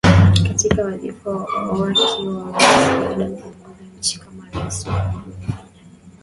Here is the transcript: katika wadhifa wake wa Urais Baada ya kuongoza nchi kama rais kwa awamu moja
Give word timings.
katika 0.47 0.83
wadhifa 0.83 1.29
wake 1.31 1.53
wa 1.55 1.71
Urais 1.71 1.99
Baada 3.01 3.23
ya 3.23 3.29
kuongoza 3.31 3.87
nchi 3.99 4.19
kama 4.19 4.47
rais 4.51 4.83
kwa 4.83 4.93
awamu 5.01 5.17
moja 5.27 5.57